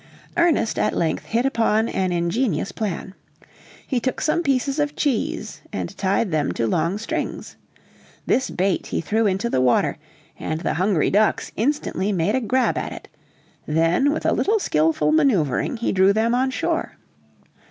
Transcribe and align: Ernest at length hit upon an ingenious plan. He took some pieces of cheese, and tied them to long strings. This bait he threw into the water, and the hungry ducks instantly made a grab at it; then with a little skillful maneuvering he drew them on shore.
Ernest 0.35 0.79
at 0.79 0.97
length 0.97 1.25
hit 1.25 1.45
upon 1.45 1.87
an 1.87 2.11
ingenious 2.11 2.71
plan. 2.71 3.13
He 3.85 3.99
took 3.99 4.19
some 4.19 4.41
pieces 4.41 4.79
of 4.79 4.95
cheese, 4.95 5.61
and 5.71 5.95
tied 5.95 6.31
them 6.31 6.53
to 6.53 6.65
long 6.65 6.97
strings. 6.97 7.55
This 8.25 8.49
bait 8.49 8.87
he 8.87 8.99
threw 8.99 9.27
into 9.27 9.47
the 9.47 9.61
water, 9.61 9.99
and 10.39 10.61
the 10.61 10.73
hungry 10.73 11.11
ducks 11.11 11.51
instantly 11.55 12.11
made 12.11 12.33
a 12.33 12.41
grab 12.41 12.79
at 12.79 12.91
it; 12.91 13.09
then 13.67 14.11
with 14.11 14.25
a 14.25 14.33
little 14.33 14.57
skillful 14.57 15.11
maneuvering 15.11 15.77
he 15.77 15.91
drew 15.91 16.13
them 16.13 16.33
on 16.33 16.49
shore. 16.49 16.93